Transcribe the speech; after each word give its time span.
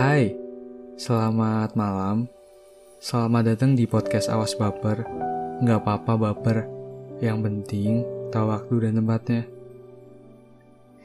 Hai, 0.00 0.32
selamat 0.96 1.76
malam. 1.76 2.24
Selamat 3.04 3.52
datang 3.52 3.76
di 3.76 3.84
podcast 3.84 4.32
Awas 4.32 4.56
Baper. 4.56 5.04
Nggak 5.60 5.76
apa-apa 5.76 6.16
baper, 6.16 6.64
yang 7.20 7.44
penting 7.44 8.00
tahu 8.32 8.48
waktu 8.48 8.88
dan 8.88 8.96
tempatnya. 8.96 9.44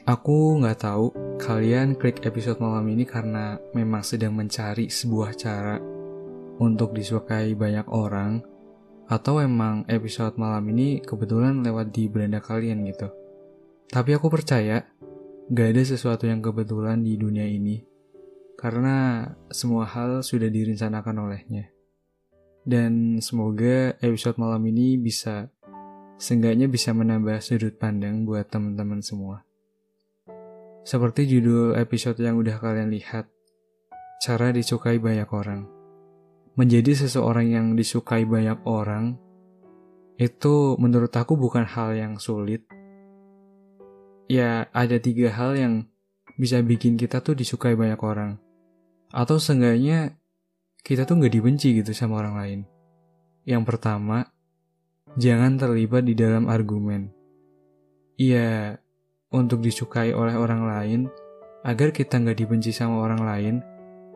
Aku 0.08 0.56
nggak 0.64 0.80
tahu 0.80 1.12
kalian 1.36 2.00
klik 2.00 2.24
episode 2.24 2.56
malam 2.56 2.88
ini 2.88 3.04
karena 3.04 3.60
memang 3.76 4.00
sedang 4.00 4.32
mencari 4.32 4.88
sebuah 4.88 5.36
cara 5.36 5.76
untuk 6.56 6.96
disukai 6.96 7.52
banyak 7.52 7.92
orang, 7.92 8.40
atau 9.12 9.44
emang 9.44 9.84
episode 9.92 10.40
malam 10.40 10.64
ini 10.72 11.04
kebetulan 11.04 11.60
lewat 11.60 11.92
di 11.92 12.08
beranda 12.08 12.40
kalian 12.40 12.80
gitu. 12.88 13.12
Tapi 13.92 14.16
aku 14.16 14.32
percaya, 14.32 14.88
gak 15.52 15.68
ada 15.68 15.84
sesuatu 15.84 16.24
yang 16.24 16.40
kebetulan 16.40 17.04
di 17.04 17.20
dunia 17.20 17.44
ini 17.44 17.95
karena 18.56 19.28
semua 19.52 19.84
hal 19.84 20.24
sudah 20.24 20.48
direncanakan 20.48 21.28
olehnya. 21.28 21.68
Dan 22.66 23.22
semoga 23.22 23.94
episode 24.02 24.40
malam 24.42 24.64
ini 24.66 24.98
bisa 24.98 25.46
seenggaknya 26.16 26.66
bisa 26.66 26.90
menambah 26.96 27.38
sudut 27.44 27.76
pandang 27.76 28.24
buat 28.24 28.48
teman-teman 28.48 29.04
semua. 29.04 29.44
Seperti 30.82 31.28
judul 31.28 31.76
episode 31.76 32.18
yang 32.18 32.40
udah 32.40 32.56
kalian 32.58 32.90
lihat, 32.90 33.28
cara 34.24 34.50
disukai 34.50 34.96
banyak 34.96 35.28
orang. 35.30 35.68
Menjadi 36.56 37.06
seseorang 37.06 37.52
yang 37.52 37.66
disukai 37.76 38.24
banyak 38.24 38.64
orang 38.64 39.20
itu 40.16 40.80
menurut 40.80 41.12
aku 41.12 41.36
bukan 41.36 41.68
hal 41.68 41.92
yang 41.92 42.16
sulit. 42.16 42.64
Ya, 44.26 44.66
ada 44.72 44.96
tiga 44.96 45.28
hal 45.30 45.54
yang 45.60 45.74
bisa 46.40 46.64
bikin 46.64 46.96
kita 46.96 47.20
tuh 47.20 47.36
disukai 47.36 47.76
banyak 47.76 48.00
orang. 48.00 48.45
Atau 49.14 49.38
seenggaknya 49.38 50.18
kita 50.86 51.02
tuh 51.02 51.18
nggak 51.18 51.34
dibenci 51.34 51.82
gitu 51.82 51.90
sama 51.90 52.22
orang 52.22 52.34
lain. 52.38 52.60
Yang 53.46 53.62
pertama, 53.66 54.30
jangan 55.18 55.58
terlibat 55.58 56.06
di 56.06 56.14
dalam 56.14 56.46
argumen. 56.46 57.10
Iya, 58.18 58.78
untuk 59.34 59.62
disukai 59.62 60.14
oleh 60.14 60.34
orang 60.34 60.62
lain, 60.66 61.00
agar 61.66 61.90
kita 61.90 62.22
nggak 62.22 62.38
dibenci 62.38 62.70
sama 62.70 63.02
orang 63.02 63.22
lain, 63.22 63.54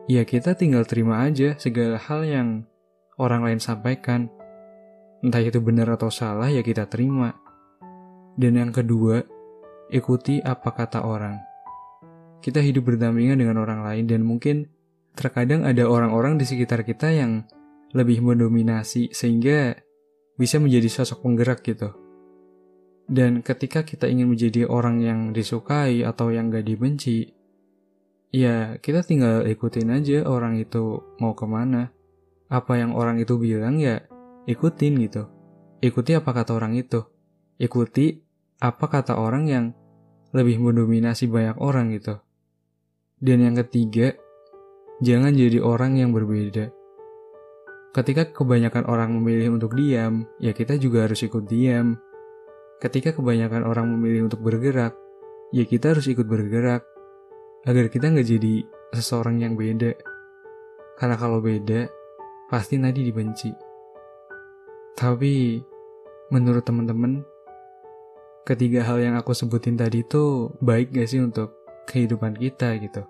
ya 0.07 0.23
kita 0.23 0.55
tinggal 0.55 0.87
terima 0.87 1.23
aja 1.23 1.55
segala 1.59 1.99
hal 1.99 2.23
yang 2.23 2.47
orang 3.19 3.45
lain 3.45 3.59
sampaikan. 3.59 4.31
Entah 5.21 5.43
itu 5.43 5.61
benar 5.61 5.91
atau 5.93 6.09
salah, 6.09 6.49
ya 6.49 6.65
kita 6.65 6.89
terima. 6.89 7.35
Dan 8.33 8.57
yang 8.57 8.71
kedua, 8.73 9.21
ikuti 9.91 10.41
apa 10.41 10.71
kata 10.71 11.03
orang. 11.03 11.37
Kita 12.41 12.57
hidup 12.57 12.89
berdampingan 12.89 13.37
dengan 13.37 13.61
orang 13.61 13.85
lain 13.85 14.09
dan 14.09 14.25
mungkin 14.25 14.65
terkadang 15.15 15.67
ada 15.67 15.87
orang-orang 15.87 16.39
di 16.39 16.45
sekitar 16.47 16.87
kita 16.87 17.11
yang 17.11 17.45
lebih 17.91 18.23
mendominasi 18.23 19.11
sehingga 19.11 19.75
bisa 20.39 20.57
menjadi 20.57 20.87
sosok 20.87 21.27
penggerak 21.27 21.61
gitu. 21.61 21.91
Dan 23.11 23.43
ketika 23.43 23.83
kita 23.83 24.07
ingin 24.07 24.31
menjadi 24.31 24.63
orang 24.63 25.03
yang 25.03 25.19
disukai 25.35 26.07
atau 26.07 26.31
yang 26.31 26.47
gak 26.47 26.63
dibenci, 26.63 27.35
ya 28.31 28.79
kita 28.79 29.03
tinggal 29.03 29.43
ikutin 29.43 29.91
aja 29.91 30.23
orang 30.23 30.55
itu 30.55 31.03
mau 31.19 31.35
ke 31.35 31.43
mana. 31.43 31.91
Apa 32.47 32.79
yang 32.79 32.95
orang 32.95 33.19
itu 33.19 33.35
bilang 33.35 33.79
ya 33.79 33.99
ikutin 34.47 34.93
gitu. 35.03 35.27
Ikuti 35.83 36.15
apa 36.15 36.31
kata 36.31 36.55
orang 36.55 36.79
itu. 36.79 37.03
Ikuti 37.59 38.15
apa 38.63 38.85
kata 38.87 39.19
orang 39.19 39.43
yang 39.49 39.65
lebih 40.31 40.63
mendominasi 40.63 41.27
banyak 41.27 41.59
orang 41.59 41.91
gitu. 41.91 42.23
Dan 43.21 43.43
yang 43.43 43.55
ketiga, 43.59 44.15
Jangan 45.01 45.33
jadi 45.33 45.57
orang 45.65 45.97
yang 45.97 46.13
berbeda. 46.13 46.69
Ketika 47.89 48.29
kebanyakan 48.37 48.85
orang 48.85 49.17
memilih 49.17 49.57
untuk 49.57 49.73
diam, 49.73 50.29
ya 50.37 50.53
kita 50.53 50.77
juga 50.77 51.09
harus 51.09 51.25
ikut 51.25 51.49
diam. 51.49 51.97
Ketika 52.77 53.17
kebanyakan 53.17 53.65
orang 53.65 53.89
memilih 53.89 54.29
untuk 54.29 54.45
bergerak, 54.45 54.93
ya 55.49 55.65
kita 55.65 55.97
harus 55.97 56.05
ikut 56.05 56.29
bergerak. 56.29 56.85
Agar 57.65 57.89
kita 57.89 58.13
nggak 58.13 58.29
jadi 58.29 58.55
seseorang 58.93 59.41
yang 59.41 59.57
beda. 59.57 59.97
Karena 61.01 61.17
kalau 61.17 61.41
beda, 61.41 61.89
pasti 62.53 62.77
nanti 62.77 63.01
dibenci. 63.01 63.49
Tapi, 64.93 65.57
menurut 66.29 66.61
teman-teman, 66.61 67.25
ketiga 68.45 68.85
hal 68.85 69.01
yang 69.01 69.17
aku 69.17 69.33
sebutin 69.33 69.81
tadi 69.81 70.05
itu 70.05 70.53
baik 70.61 70.93
gak 70.93 71.09
sih 71.09 71.17
untuk 71.25 71.57
kehidupan 71.89 72.37
kita 72.37 72.77
gitu? 72.77 73.01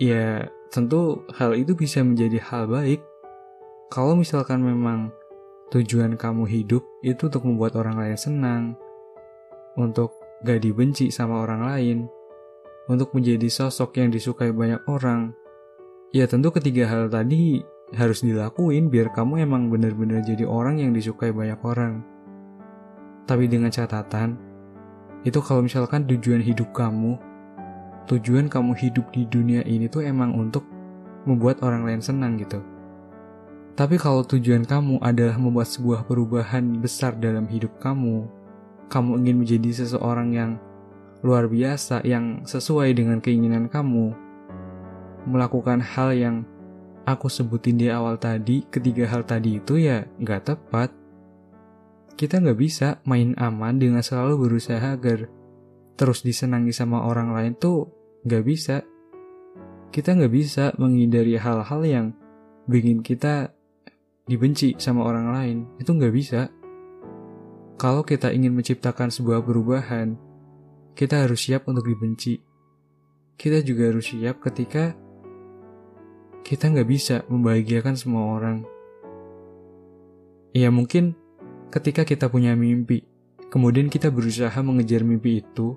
Ya 0.00 0.48
tentu 0.72 1.28
hal 1.36 1.52
itu 1.52 1.76
bisa 1.76 2.00
menjadi 2.00 2.40
hal 2.40 2.64
baik. 2.66 3.04
Kalau 3.92 4.16
misalkan 4.16 4.64
memang 4.64 5.12
tujuan 5.70 6.16
kamu 6.16 6.48
hidup 6.48 6.82
itu 7.04 7.28
untuk 7.28 7.44
membuat 7.44 7.76
orang 7.76 8.00
lain 8.00 8.16
senang, 8.16 8.62
untuk 9.76 10.16
gak 10.40 10.64
dibenci 10.64 11.12
sama 11.12 11.44
orang 11.44 11.62
lain, 11.68 11.98
untuk 12.88 13.12
menjadi 13.12 13.46
sosok 13.46 14.00
yang 14.00 14.08
disukai 14.08 14.56
banyak 14.56 14.80
orang, 14.88 15.36
ya 16.16 16.24
tentu 16.24 16.48
ketiga 16.48 16.88
hal 16.88 17.12
tadi 17.12 17.60
harus 17.92 18.22
dilakuin 18.22 18.88
biar 18.88 19.10
kamu 19.10 19.42
emang 19.44 19.68
benar-benar 19.68 20.22
jadi 20.22 20.46
orang 20.46 20.80
yang 20.80 20.96
disukai 20.96 21.34
banyak 21.34 21.58
orang. 21.60 22.00
Tapi 23.26 23.46
dengan 23.46 23.70
catatan, 23.70 24.38
itu 25.26 25.38
kalau 25.44 25.62
misalkan 25.62 26.08
tujuan 26.08 26.40
hidup 26.40 26.72
kamu 26.72 27.18
tujuan 28.08 28.48
kamu 28.48 28.72
hidup 28.78 29.10
di 29.12 29.26
dunia 29.28 29.60
ini 29.66 29.90
tuh 29.90 30.06
emang 30.06 30.32
untuk 30.38 30.64
membuat 31.28 31.60
orang 31.60 31.84
lain 31.84 32.00
senang 32.00 32.40
gitu. 32.40 32.62
Tapi 33.76 33.96
kalau 33.96 34.20
tujuan 34.26 34.68
kamu 34.68 35.00
adalah 35.00 35.40
membuat 35.40 35.68
sebuah 35.72 36.04
perubahan 36.04 36.80
besar 36.80 37.16
dalam 37.16 37.48
hidup 37.48 37.80
kamu, 37.80 38.28
kamu 38.92 39.10
ingin 39.24 39.36
menjadi 39.40 39.70
seseorang 39.84 40.28
yang 40.36 40.50
luar 41.24 41.48
biasa, 41.48 42.04
yang 42.04 42.44
sesuai 42.44 42.92
dengan 42.92 43.24
keinginan 43.24 43.72
kamu, 43.72 44.12
melakukan 45.28 45.80
hal 45.80 46.12
yang 46.12 46.36
aku 47.08 47.32
sebutin 47.32 47.80
di 47.80 47.88
awal 47.88 48.20
tadi, 48.20 48.64
ketiga 48.68 49.08
hal 49.08 49.24
tadi 49.24 49.60
itu 49.60 49.80
ya 49.80 50.04
nggak 50.20 50.42
tepat. 50.44 50.92
Kita 52.20 52.36
nggak 52.36 52.58
bisa 52.60 53.00
main 53.08 53.32
aman 53.40 53.80
dengan 53.80 54.04
selalu 54.04 54.48
berusaha 54.48 54.92
agar 54.92 55.24
terus 55.94 56.22
disenangi 56.26 56.74
sama 56.74 57.06
orang 57.06 57.32
lain 57.34 57.52
tuh 57.56 57.90
nggak 58.26 58.44
bisa. 58.44 58.82
Kita 59.90 60.14
nggak 60.14 60.32
bisa 60.32 60.70
menghindari 60.78 61.34
hal-hal 61.34 61.82
yang 61.82 62.06
bikin 62.70 63.02
kita 63.02 63.50
dibenci 64.30 64.78
sama 64.78 65.02
orang 65.02 65.26
lain. 65.34 65.58
Itu 65.82 65.98
nggak 65.98 66.14
bisa. 66.14 66.46
Kalau 67.74 68.06
kita 68.06 68.30
ingin 68.30 68.54
menciptakan 68.54 69.10
sebuah 69.10 69.42
perubahan, 69.42 70.14
kita 70.94 71.26
harus 71.26 71.42
siap 71.42 71.66
untuk 71.66 71.88
dibenci. 71.88 72.38
Kita 73.40 73.64
juga 73.64 73.88
harus 73.88 74.12
siap 74.12 74.38
ketika 74.44 74.94
kita 76.46 76.70
nggak 76.70 76.88
bisa 76.88 77.24
membahagiakan 77.26 77.96
semua 77.96 78.38
orang. 78.38 78.62
Ya 80.54 80.68
mungkin 80.68 81.16
ketika 81.72 82.06
kita 82.06 82.28
punya 82.28 82.52
mimpi, 82.54 83.09
kemudian 83.50 83.90
kita 83.90 84.08
berusaha 84.08 84.54
mengejar 84.62 85.02
mimpi 85.02 85.42
itu, 85.42 85.74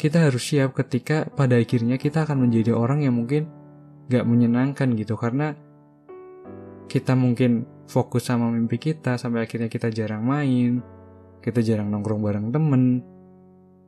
kita 0.00 0.26
harus 0.26 0.40
siap 0.40 0.72
ketika 0.72 1.28
pada 1.28 1.60
akhirnya 1.60 2.00
kita 2.00 2.24
akan 2.24 2.48
menjadi 2.48 2.72
orang 2.72 3.04
yang 3.04 3.20
mungkin 3.20 3.44
gak 4.08 4.24
menyenangkan 4.24 4.96
gitu 4.96 5.14
karena 5.20 5.52
kita 6.88 7.12
mungkin 7.14 7.68
fokus 7.84 8.26
sama 8.26 8.48
mimpi 8.48 8.80
kita 8.80 9.20
sampai 9.20 9.44
akhirnya 9.44 9.68
kita 9.68 9.92
jarang 9.92 10.24
main, 10.24 10.80
kita 11.44 11.60
jarang 11.60 11.92
nongkrong 11.92 12.24
bareng 12.24 12.48
temen, 12.48 13.04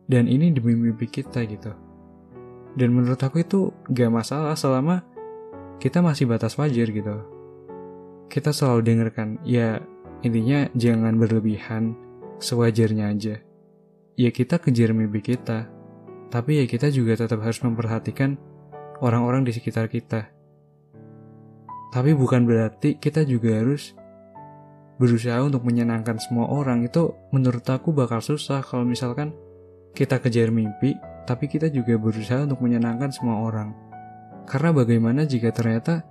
dan 0.07 0.29
ini 0.29 0.53
demi 0.53 0.77
mimpi 0.77 1.09
kita 1.09 1.43
gitu. 1.49 1.73
Dan 2.77 2.93
menurut 2.93 3.19
aku 3.19 3.41
itu 3.41 3.73
gak 3.89 4.13
masalah 4.13 4.55
selama 4.55 5.01
kita 5.81 6.05
masih 6.05 6.29
batas 6.29 6.55
wajar 6.61 6.93
gitu. 6.93 7.17
Kita 8.29 8.53
selalu 8.53 8.81
dengarkan, 8.85 9.41
ya 9.43 9.81
intinya 10.23 10.69
jangan 10.77 11.19
berlebihan, 11.19 11.99
sewajarnya 12.43 13.09
aja. 13.09 13.39
Ya 14.19 14.31
kita 14.35 14.61
kejar 14.61 14.93
mimpi 14.93 15.25
kita, 15.25 15.71
tapi 16.29 16.61
ya 16.61 16.65
kita 16.69 16.93
juga 16.93 17.17
tetap 17.17 17.41
harus 17.41 17.63
memperhatikan 17.63 18.37
orang-orang 19.01 19.47
di 19.47 19.55
sekitar 19.55 19.89
kita. 19.89 20.29
Tapi 21.93 22.13
bukan 22.13 22.45
berarti 22.45 22.97
kita 22.97 23.25
juga 23.25 23.63
harus 23.63 23.97
berusaha 24.97 25.41
untuk 25.45 25.65
menyenangkan 25.65 26.17
semua 26.21 26.49
orang. 26.49 26.85
Itu 26.85 27.17
menurut 27.33 27.65
aku 27.69 27.93
bakal 27.93 28.21
susah 28.21 28.61
kalau 28.65 28.85
misalkan 28.85 29.33
kita 29.93 30.21
kejar 30.21 30.49
mimpi, 30.49 30.97
tapi 31.29 31.49
kita 31.49 31.69
juga 31.69 31.97
berusaha 32.01 32.49
untuk 32.49 32.65
menyenangkan 32.65 33.13
semua 33.13 33.45
orang. 33.45 33.77
Karena 34.49 34.73
bagaimana 34.75 35.29
jika 35.29 35.53
ternyata 35.53 36.03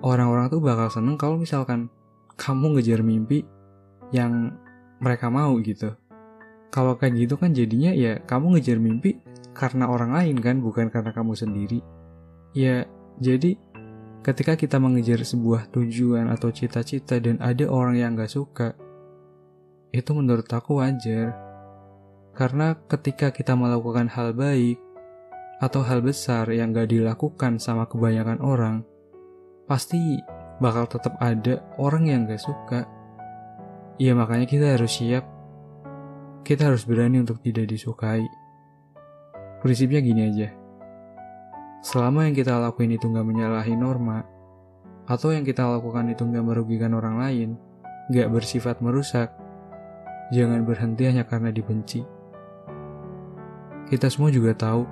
orang-orang 0.00 0.48
tuh 0.50 0.60
bakal 0.60 0.88
seneng 0.88 1.16
kalau 1.20 1.36
misalkan 1.40 1.92
kamu 2.40 2.80
ngejar 2.80 3.00
mimpi 3.04 3.46
yang 4.10 4.56
mereka 4.98 5.30
mau 5.30 5.56
gitu. 5.62 5.94
Kalau 6.74 6.98
kayak 6.98 7.14
gitu 7.14 7.34
kan 7.38 7.54
jadinya 7.54 7.94
ya 7.94 8.18
kamu 8.18 8.58
ngejar 8.58 8.82
mimpi 8.82 9.22
karena 9.54 9.86
orang 9.86 10.10
lain 10.10 10.36
kan, 10.42 10.58
bukan 10.58 10.90
karena 10.90 11.14
kamu 11.14 11.38
sendiri. 11.38 11.78
Ya, 12.50 12.86
jadi 13.22 13.54
ketika 14.26 14.58
kita 14.58 14.82
mengejar 14.82 15.22
sebuah 15.22 15.70
tujuan 15.70 16.26
atau 16.26 16.50
cita-cita 16.50 17.22
dan 17.22 17.38
ada 17.38 17.70
orang 17.70 17.94
yang 17.94 18.18
gak 18.18 18.34
suka, 18.34 18.74
itu 19.94 20.10
menurut 20.10 20.50
aku 20.50 20.82
wajar. 20.82 21.38
Karena 22.34 22.74
ketika 22.90 23.30
kita 23.30 23.54
melakukan 23.54 24.10
hal 24.10 24.34
baik 24.34 24.82
atau 25.62 25.86
hal 25.86 26.02
besar 26.02 26.50
yang 26.50 26.74
gak 26.74 26.90
dilakukan 26.90 27.62
sama 27.62 27.86
kebanyakan 27.86 28.42
orang, 28.42 28.76
pasti 29.70 30.18
bakal 30.58 30.90
tetap 30.90 31.14
ada 31.22 31.62
orang 31.78 32.10
yang 32.10 32.26
gak 32.26 32.42
suka. 32.42 32.90
Ya 33.94 34.10
makanya 34.18 34.50
kita 34.50 34.74
harus 34.74 34.98
siap. 34.98 35.22
Kita 36.42 36.66
harus 36.66 36.82
berani 36.82 37.22
untuk 37.22 37.38
tidak 37.38 37.70
disukai. 37.70 38.26
Prinsipnya 39.62 40.02
gini 40.02 40.22
aja. 40.28 40.48
Selama 41.84 42.26
yang 42.26 42.34
kita 42.34 42.58
lakuin 42.58 42.98
itu 42.98 43.06
gak 43.06 43.22
menyalahi 43.22 43.76
norma, 43.78 44.26
atau 45.06 45.30
yang 45.30 45.46
kita 45.46 45.62
lakukan 45.68 46.10
itu 46.10 46.26
gak 46.26 46.44
merugikan 46.44 46.96
orang 46.96 47.20
lain, 47.20 47.48
gak 48.10 48.32
bersifat 48.34 48.82
merusak, 48.82 49.30
jangan 50.34 50.64
berhenti 50.66 51.06
hanya 51.06 51.22
karena 51.28 51.54
dibenci. 51.54 52.02
Kita 53.88 54.08
semua 54.08 54.32
juga 54.32 54.56
tahu, 54.56 54.82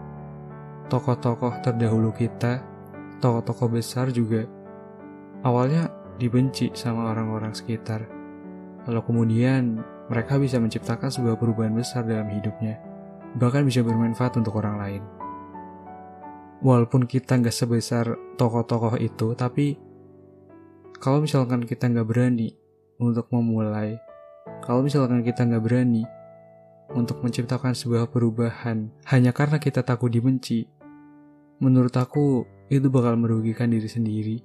tokoh-tokoh 0.92 1.64
terdahulu 1.64 2.12
kita, 2.12 2.60
tokoh-tokoh 3.18 3.72
besar 3.72 4.12
juga, 4.12 4.44
awalnya 5.42 5.88
dibenci 6.20 6.70
sama 6.76 7.10
orang-orang 7.10 7.56
sekitar. 7.56 8.21
Lalu 8.90 9.00
kemudian 9.06 9.78
mereka 10.10 10.36
bisa 10.42 10.58
menciptakan 10.58 11.08
sebuah 11.08 11.38
perubahan 11.38 11.72
besar 11.72 12.02
dalam 12.02 12.26
hidupnya, 12.26 12.82
bahkan 13.38 13.62
bisa 13.62 13.80
bermanfaat 13.86 14.34
untuk 14.38 14.58
orang 14.58 14.76
lain. 14.78 15.02
Walaupun 16.62 17.06
kita 17.06 17.38
nggak 17.38 17.54
sebesar 17.54 18.14
tokoh-tokoh 18.38 18.98
itu, 18.98 19.34
tapi 19.38 19.78
kalau 21.02 21.22
misalkan 21.22 21.66
kita 21.66 21.90
nggak 21.90 22.06
berani 22.06 22.54
untuk 22.98 23.26
memulai, 23.34 23.98
kalau 24.62 24.82
misalkan 24.82 25.22
kita 25.26 25.42
nggak 25.46 25.62
berani 25.62 26.06
untuk 26.94 27.22
menciptakan 27.22 27.74
sebuah 27.74 28.10
perubahan 28.10 28.90
hanya 29.10 29.34
karena 29.34 29.58
kita 29.58 29.82
takut 29.82 30.10
dibenci, 30.10 30.66
menurut 31.62 31.94
aku 31.94 32.46
itu 32.70 32.86
bakal 32.90 33.14
merugikan 33.18 33.70
diri 33.70 33.86
sendiri. 33.86 34.36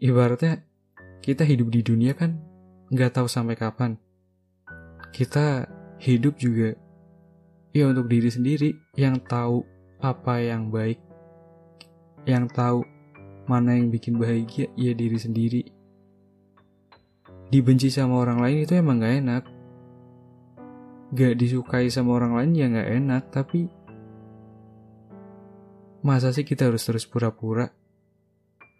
Ibaratnya 0.00 0.62
kita 1.20 1.44
hidup 1.44 1.68
di 1.68 1.80
dunia 1.84 2.16
kan 2.16 2.49
nggak 2.90 3.14
tahu 3.14 3.26
sampai 3.30 3.54
kapan. 3.54 3.94
Kita 5.14 5.66
hidup 6.02 6.38
juga 6.38 6.74
ya 7.70 7.86
untuk 7.86 8.10
diri 8.10 8.30
sendiri 8.30 8.70
yang 8.98 9.22
tahu 9.22 9.62
apa 10.02 10.42
yang 10.42 10.74
baik, 10.74 10.98
yang 12.26 12.50
tahu 12.50 12.82
mana 13.46 13.78
yang 13.78 13.90
bikin 13.90 14.18
bahagia 14.18 14.70
ya 14.74 14.92
diri 14.94 15.18
sendiri. 15.18 15.62
Dibenci 17.50 17.90
sama 17.90 18.22
orang 18.22 18.38
lain 18.38 18.62
itu 18.62 18.78
emang 18.78 19.02
gak 19.02 19.16
enak, 19.26 19.44
gak 21.14 21.34
disukai 21.34 21.90
sama 21.90 22.14
orang 22.14 22.38
lain 22.38 22.50
ya 22.54 22.66
gak 22.70 22.90
enak, 22.94 23.22
tapi 23.34 23.66
masa 26.06 26.30
sih 26.30 26.46
kita 26.46 26.70
harus 26.70 26.86
terus 26.86 27.10
pura-pura? 27.10 27.74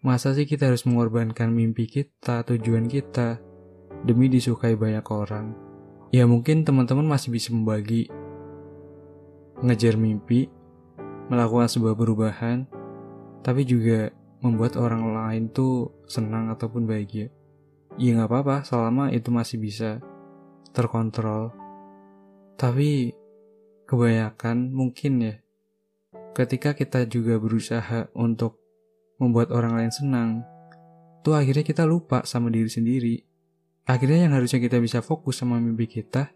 Masa 0.06 0.32
sih 0.32 0.46
kita 0.46 0.70
harus 0.70 0.86
mengorbankan 0.86 1.50
mimpi 1.52 1.90
kita, 1.90 2.46
tujuan 2.46 2.86
kita, 2.88 3.42
demi 4.04 4.30
disukai 4.30 4.76
banyak 4.76 5.06
orang? 5.10 5.52
Ya 6.10 6.26
mungkin 6.26 6.66
teman-teman 6.66 7.06
masih 7.06 7.30
bisa 7.30 7.54
membagi, 7.54 8.10
ngejar 9.62 9.94
mimpi, 9.94 10.50
melakukan 11.30 11.70
sebuah 11.70 11.94
perubahan, 11.94 12.66
tapi 13.46 13.62
juga 13.62 14.10
membuat 14.42 14.74
orang 14.80 15.14
lain 15.14 15.42
tuh 15.54 16.04
senang 16.10 16.50
ataupun 16.50 16.84
bahagia. 16.88 17.30
Ya 17.98 18.16
nggak 18.16 18.30
apa-apa 18.30 18.56
selama 18.66 19.12
itu 19.14 19.28
masih 19.30 19.60
bisa 19.62 20.02
terkontrol 20.70 21.60
tapi 22.60 23.16
kebanyakan 23.88 24.68
mungkin 24.68 25.12
ya, 25.24 25.34
ketika 26.36 26.76
kita 26.76 27.08
juga 27.08 27.40
berusaha 27.40 28.12
untuk 28.12 28.60
membuat 29.16 29.48
orang 29.48 29.80
lain 29.80 29.88
senang, 29.88 30.44
tuh 31.24 31.40
akhirnya 31.40 31.64
kita 31.64 31.88
lupa 31.88 32.20
sama 32.28 32.52
diri 32.52 32.68
sendiri. 32.68 33.16
Akhirnya 33.88 34.28
yang 34.28 34.34
harusnya 34.36 34.60
kita 34.60 34.80
bisa 34.80 35.00
fokus 35.00 35.40
sama 35.40 35.56
mimpi 35.60 35.88
kita, 35.88 36.30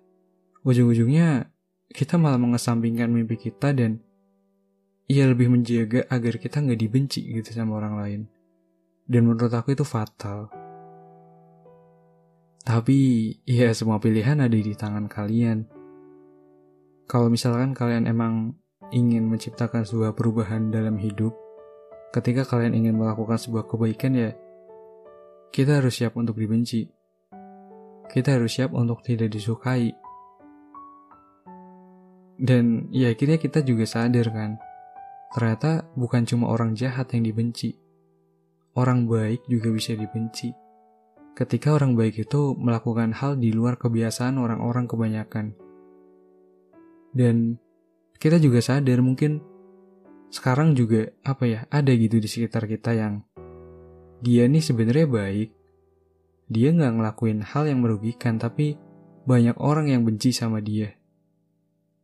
ujung-ujungnya 0.64 1.50
kita 1.92 2.16
malah 2.16 2.40
mengesampingkan 2.40 3.12
mimpi 3.12 3.36
kita 3.38 3.72
dan 3.76 4.00
ia 5.08 5.28
lebih 5.28 5.52
menjaga 5.52 6.08
agar 6.08 6.40
kita 6.40 6.64
nggak 6.64 6.80
dibenci 6.80 7.20
gitu 7.28 7.50
sama 7.52 7.78
orang 7.80 7.94
lain. 8.00 8.20
Dan 9.04 9.28
menurut 9.28 9.52
aku 9.52 9.76
itu 9.76 9.84
fatal. 9.84 10.48
Tapi 12.64 12.96
ya 13.44 13.68
semua 13.76 14.00
pilihan 14.00 14.40
ada 14.40 14.56
di 14.56 14.72
tangan 14.72 15.04
kalian 15.04 15.68
kalau 17.04 17.28
misalkan 17.28 17.76
kalian 17.76 18.08
emang 18.08 18.56
ingin 18.88 19.28
menciptakan 19.28 19.84
sebuah 19.84 20.16
perubahan 20.16 20.72
dalam 20.72 20.96
hidup, 20.96 21.36
ketika 22.16 22.48
kalian 22.48 22.72
ingin 22.72 22.96
melakukan 22.96 23.36
sebuah 23.36 23.68
kebaikan 23.68 24.16
ya, 24.16 24.30
kita 25.52 25.84
harus 25.84 26.00
siap 26.00 26.16
untuk 26.16 26.40
dibenci. 26.40 26.88
Kita 28.10 28.36
harus 28.36 28.56
siap 28.56 28.72
untuk 28.72 29.00
tidak 29.04 29.32
disukai. 29.32 29.92
Dan 32.34 32.90
ya 32.90 33.14
akhirnya 33.14 33.38
kita 33.38 33.62
juga 33.62 33.86
sadar 33.86 34.26
kan, 34.34 34.58
ternyata 35.30 35.86
bukan 35.94 36.26
cuma 36.26 36.50
orang 36.50 36.74
jahat 36.74 37.14
yang 37.14 37.24
dibenci. 37.30 37.78
Orang 38.74 39.06
baik 39.06 39.46
juga 39.46 39.70
bisa 39.70 39.94
dibenci. 39.94 40.50
Ketika 41.34 41.74
orang 41.74 41.94
baik 41.94 42.26
itu 42.26 42.58
melakukan 42.58 43.14
hal 43.14 43.38
di 43.38 43.54
luar 43.54 43.78
kebiasaan 43.78 44.38
orang-orang 44.38 44.86
kebanyakan 44.86 45.54
dan 47.14 47.56
kita 48.18 48.42
juga 48.42 48.58
sadar 48.58 48.98
mungkin 49.00 49.38
sekarang 50.34 50.74
juga 50.74 51.14
apa 51.22 51.46
ya 51.46 51.60
ada 51.70 51.94
gitu 51.94 52.18
di 52.18 52.26
sekitar 52.26 52.66
kita 52.66 52.90
yang 52.90 53.22
dia 54.18 54.50
nih 54.50 54.60
sebenarnya 54.60 55.06
baik 55.06 55.48
dia 56.48 56.72
nggak 56.72 57.00
ngelakuin 57.00 57.40
hal 57.44 57.64
yang 57.68 57.80
merugikan 57.80 58.36
tapi 58.36 58.76
banyak 59.24 59.56
orang 59.56 59.88
yang 59.88 60.04
benci 60.04 60.30
sama 60.32 60.60
dia. 60.60 60.92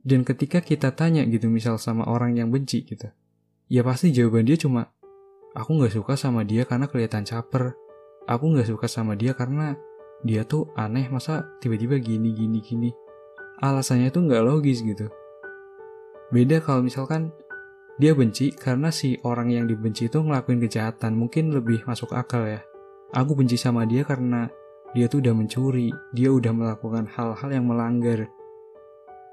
Dan 0.01 0.25
ketika 0.25 0.65
kita 0.65 0.97
tanya 0.97 1.25
gitu 1.29 1.53
misal 1.53 1.77
sama 1.77 2.09
orang 2.09 2.37
yang 2.41 2.49
benci 2.49 2.89
gitu 2.89 3.13
ya 3.71 3.87
pasti 3.87 4.11
jawaban 4.11 4.43
dia 4.43 4.59
cuma 4.59 4.91
aku 5.55 5.79
nggak 5.79 5.95
suka 5.95 6.19
sama 6.19 6.43
dia 6.43 6.67
karena 6.67 6.91
kelihatan 6.91 7.23
caper. 7.23 7.79
Aku 8.27 8.51
nggak 8.53 8.69
suka 8.69 8.87
sama 8.91 9.15
dia 9.15 9.33
karena 9.33 9.79
dia 10.27 10.45
tuh 10.45 10.69
aneh. 10.77 11.07
Masa 11.09 11.47
tiba-tiba 11.63 11.97
gini 12.03 12.35
gini 12.35 12.59
gini? 12.61 12.91
Alasannya 13.63 14.11
tuh 14.13 14.27
nggak 14.27 14.43
logis 14.45 14.83
gitu. 14.83 15.09
Beda 16.31 16.63
kalau 16.63 16.85
misalkan 16.85 17.35
dia 17.99 18.15
benci 18.15 18.55
karena 18.55 18.95
si 18.95 19.19
orang 19.27 19.51
yang 19.51 19.67
dibenci 19.67 20.07
itu 20.07 20.23
ngelakuin 20.23 20.63
kejahatan, 20.63 21.19
mungkin 21.19 21.51
lebih 21.51 21.83
masuk 21.85 22.15
akal 22.15 22.47
ya. 22.47 22.63
Aku 23.11 23.35
benci 23.35 23.59
sama 23.59 23.87
dia 23.87 24.07
karena 24.07 24.47
dia 24.95 25.07
tuh 25.07 25.23
udah 25.23 25.35
mencuri, 25.35 25.91
dia 26.15 26.31
udah 26.31 26.51
melakukan 26.55 27.11
hal-hal 27.11 27.51
yang 27.51 27.67
melanggar. 27.67 28.31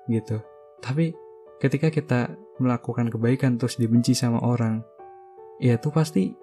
Gitu. 0.10 0.38
Tapi 0.82 1.14
ketika 1.62 1.94
kita 1.94 2.20
melakukan 2.58 3.10
kebaikan 3.14 3.58
terus 3.62 3.78
dibenci 3.78 4.18
sama 4.18 4.42
orang, 4.42 4.82
ya 5.62 5.78
tuh 5.78 5.94
pasti 5.94 6.34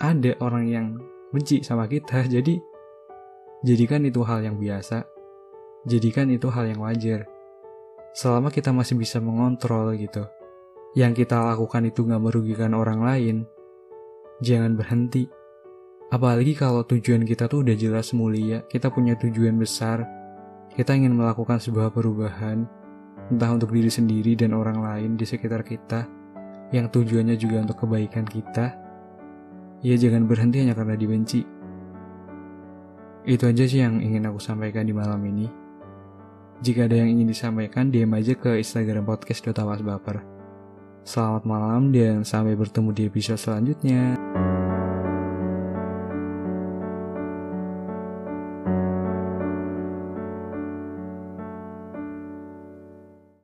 ada 0.00 0.36
orang 0.40 0.64
yang 0.68 0.86
benci 1.32 1.60
sama 1.60 1.84
kita. 1.88 2.24
Jadi 2.34 2.56
jadikan 3.64 4.04
itu 4.04 4.24
hal 4.24 4.44
yang 4.44 4.56
biasa 4.56 5.14
jadikan 5.84 6.32
itu 6.32 6.48
hal 6.48 6.68
yang 6.68 6.80
wajar. 6.80 7.28
Selama 8.16 8.48
kita 8.48 8.72
masih 8.72 8.96
bisa 8.96 9.20
mengontrol 9.20 9.92
gitu. 9.96 10.24
Yang 10.96 11.24
kita 11.24 11.42
lakukan 11.44 11.84
itu 11.90 12.06
gak 12.06 12.22
merugikan 12.22 12.72
orang 12.72 13.02
lain, 13.02 13.36
jangan 14.40 14.78
berhenti. 14.78 15.28
Apalagi 16.14 16.54
kalau 16.54 16.86
tujuan 16.86 17.26
kita 17.26 17.50
tuh 17.50 17.66
udah 17.66 17.74
jelas 17.74 18.14
mulia, 18.14 18.62
kita 18.70 18.86
punya 18.86 19.18
tujuan 19.18 19.58
besar, 19.58 20.06
kita 20.70 20.94
ingin 20.94 21.10
melakukan 21.10 21.58
sebuah 21.58 21.90
perubahan, 21.90 22.62
entah 23.34 23.50
untuk 23.50 23.74
diri 23.74 23.90
sendiri 23.90 24.38
dan 24.38 24.54
orang 24.54 24.78
lain 24.78 25.18
di 25.18 25.26
sekitar 25.26 25.66
kita, 25.66 26.06
yang 26.70 26.86
tujuannya 26.86 27.34
juga 27.34 27.66
untuk 27.66 27.82
kebaikan 27.82 28.22
kita, 28.30 28.78
ya 29.82 29.98
jangan 29.98 30.30
berhenti 30.30 30.62
hanya 30.62 30.78
karena 30.78 30.94
dibenci. 30.94 31.42
Itu 33.26 33.50
aja 33.50 33.66
sih 33.66 33.82
yang 33.82 33.98
ingin 33.98 34.30
aku 34.30 34.38
sampaikan 34.38 34.86
di 34.86 34.94
malam 34.94 35.18
ini. 35.26 35.50
Jika 36.62 36.86
ada 36.86 36.94
yang 36.94 37.10
ingin 37.10 37.34
disampaikan, 37.34 37.90
DM 37.90 38.14
aja 38.14 38.38
ke 38.38 38.54
Instagram 38.62 39.02
podcast 39.02 39.42
Baper. 39.82 40.22
Selamat 41.02 41.42
malam 41.42 41.90
dan 41.90 42.22
sampai 42.22 42.54
bertemu 42.54 42.94
di 42.94 43.02
episode 43.10 43.42
selanjutnya. 43.42 44.14